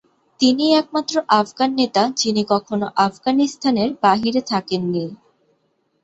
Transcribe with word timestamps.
তিনিই 0.39 0.73
একমাত্র 0.73 1.15
আফগান 1.39 1.69
নেতা 1.75 2.03
যিনি 2.17 2.43
কখনো 2.49 2.85
আফগানিস্তানের 3.07 3.89
বাইরে 4.03 4.41
থাকেন 4.51 4.81
নি। 4.85 5.05